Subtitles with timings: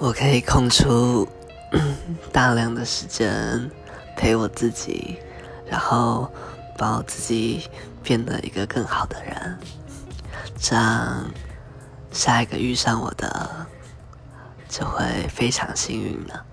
[0.00, 1.28] 我可以空出
[2.32, 3.68] 大量的时间
[4.16, 5.18] 陪我自己
[5.66, 6.30] 然后
[6.76, 7.68] 把我自己
[8.00, 9.58] 变得一个更好的人
[10.56, 11.28] 这样
[12.12, 13.66] 下一个遇上我的
[14.68, 16.44] 就会非常幸运了